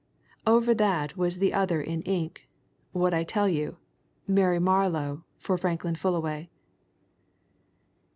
Over 0.47 0.73
that 0.73 1.15
was 1.15 1.37
the 1.37 1.53
other 1.53 1.79
in 1.79 2.01
ink 2.01 2.49
what 2.91 3.13
I 3.13 3.23
tell 3.23 3.47
you: 3.47 3.77
Mary 4.27 4.57
Marlow 4.57 5.25
for 5.37 5.59
Frank 5.59 5.83
Fullaway." 5.95 6.49